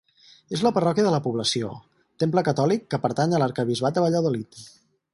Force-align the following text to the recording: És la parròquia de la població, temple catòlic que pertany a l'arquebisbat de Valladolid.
És 0.55 0.63
la 0.67 0.71
parròquia 0.77 1.05
de 1.07 1.11
la 1.15 1.19
població, 1.25 1.69
temple 2.25 2.45
catòlic 2.49 2.91
que 2.95 3.01
pertany 3.07 3.37
a 3.39 3.45
l'arquebisbat 3.45 3.99
de 4.01 4.09
Valladolid. 4.09 4.63